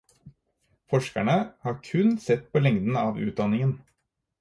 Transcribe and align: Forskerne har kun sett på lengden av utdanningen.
Forskerne 0.93 1.35
har 1.67 1.79
kun 1.91 2.17
sett 2.25 2.51
på 2.51 2.59
lengden 2.67 2.97
av 3.07 3.19
utdanningen. 3.31 3.81